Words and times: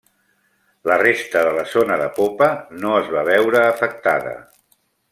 La 0.91 0.95
resta 1.01 1.43
de 1.47 1.51
la 1.59 1.67
zona 1.75 1.99
de 2.03 2.07
popa 2.17 2.49
no 2.85 2.97
es 3.03 3.15
va 3.19 3.27
veure 3.31 3.65
afectada. 3.67 4.37